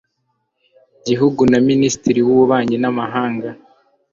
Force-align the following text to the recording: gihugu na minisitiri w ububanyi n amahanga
gihugu 1.05 1.41
na 1.51 1.59
minisitiri 1.69 2.19
w 2.27 2.29
ububanyi 2.33 2.77
n 2.79 2.85
amahanga 2.91 3.49